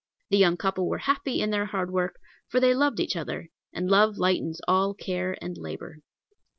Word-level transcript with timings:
The 0.31 0.37
young 0.39 0.57
couple 0.57 0.89
were 0.89 0.97
happy 0.97 1.41
in 1.41 1.51
their 1.51 1.67
hard 1.67 1.91
work, 1.93 2.17
for 2.49 2.59
they 2.59 2.73
loved 2.73 2.99
each 2.99 3.15
other, 3.15 3.49
and 3.71 3.87
love 3.87 4.17
lightens 4.17 4.59
all 4.67 4.95
care 4.95 5.37
and 5.43 5.55
labor. 5.55 5.99